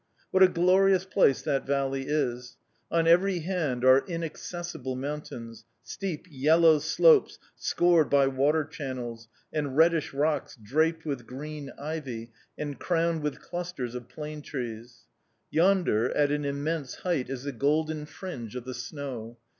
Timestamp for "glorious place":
0.47-1.43